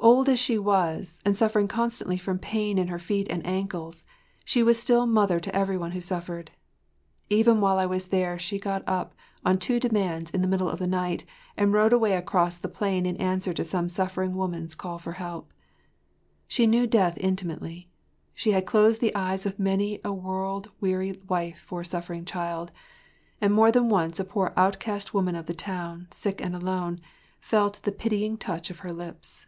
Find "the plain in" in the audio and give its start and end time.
12.58-13.16